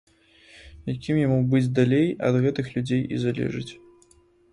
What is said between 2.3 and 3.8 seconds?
гэтых людзей і залежыць.